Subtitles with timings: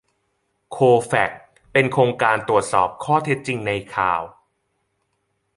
[0.71, 1.31] โคแฟค
[1.71, 4.21] เป็นโครงการตรวจสอบข้อเท็จจริงในข่าว